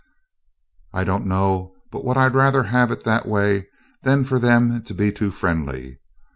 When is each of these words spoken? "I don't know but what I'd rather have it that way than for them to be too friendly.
"I 0.95 1.03
don't 1.03 1.27
know 1.27 1.75
but 1.91 2.03
what 2.03 2.17
I'd 2.17 2.33
rather 2.33 2.63
have 2.63 2.89
it 2.89 3.03
that 3.03 3.27
way 3.27 3.67
than 4.01 4.23
for 4.23 4.39
them 4.39 4.81
to 4.81 4.93
be 4.95 5.11
too 5.11 5.29
friendly. 5.29 5.99